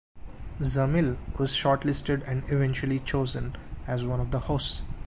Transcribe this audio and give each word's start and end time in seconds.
Zamil 0.61 1.15
was 1.37 1.51
shortlisted 1.53 2.27
and 2.27 2.41
eventually 2.47 2.97
chosen 3.01 3.55
as 3.85 4.03
one 4.03 4.19
of 4.19 4.31
the 4.31 4.39
hosts. 4.39 4.81